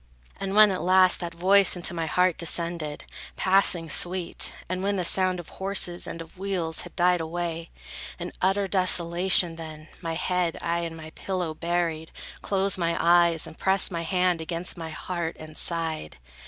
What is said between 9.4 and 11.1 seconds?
then, my head I in